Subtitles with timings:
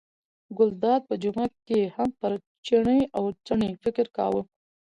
[0.57, 2.31] ګلداد په جمعه کې هم پر
[2.65, 4.41] چیني او چڼي فکر کاوه.